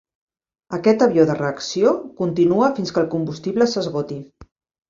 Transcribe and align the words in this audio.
Aquest 0.77 1.03
avió 1.07 1.25
de 1.31 1.35
reacció 1.41 1.93
continua 2.23 2.73
fins 2.81 2.95
que 2.97 3.03
el 3.05 3.09
combustible 3.15 3.71
s'esgoti. 3.75 4.19